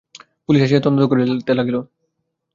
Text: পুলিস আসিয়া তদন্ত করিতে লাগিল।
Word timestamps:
পুলিস 0.45 0.61
আসিয়া 0.63 0.81
তদন্ত 0.81 1.01
করিতে 1.11 1.53
লাগিল। 1.53 1.77